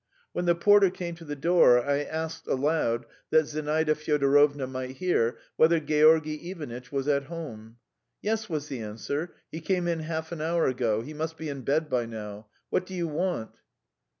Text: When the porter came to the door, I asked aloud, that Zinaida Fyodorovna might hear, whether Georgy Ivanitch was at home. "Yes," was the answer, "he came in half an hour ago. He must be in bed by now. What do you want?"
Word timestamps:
When 0.33 0.45
the 0.45 0.55
porter 0.55 0.89
came 0.89 1.13
to 1.17 1.25
the 1.25 1.35
door, 1.35 1.77
I 1.79 2.01
asked 2.01 2.47
aloud, 2.47 3.05
that 3.29 3.45
Zinaida 3.45 3.93
Fyodorovna 3.93 4.65
might 4.65 4.95
hear, 4.97 5.37
whether 5.57 5.79
Georgy 5.79 6.49
Ivanitch 6.49 6.91
was 6.91 7.07
at 7.07 7.25
home. 7.25 7.77
"Yes," 8.19 8.49
was 8.49 8.67
the 8.67 8.79
answer, 8.79 9.35
"he 9.51 9.61
came 9.61 9.87
in 9.87 9.99
half 9.99 10.31
an 10.31 10.41
hour 10.41 10.65
ago. 10.65 11.01
He 11.01 11.13
must 11.13 11.37
be 11.37 11.49
in 11.49 11.61
bed 11.61 11.87
by 11.87 12.07
now. 12.07 12.47
What 12.71 12.87
do 12.87 12.95
you 12.95 13.07
want?" 13.07 13.51